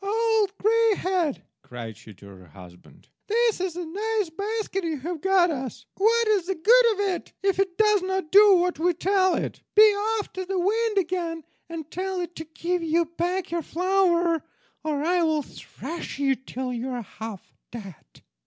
[0.03, 5.51] "Old Greyhead," cried she to her husband, "this is a nice basket you have got
[5.51, 5.85] us!
[5.93, 9.61] What is the good of it if it does not do what we tell it?
[9.75, 9.83] Be
[10.19, 14.43] off to the wind again, and tell it to give you back your flour,
[14.83, 18.23] or I will thrash you till you are half dead."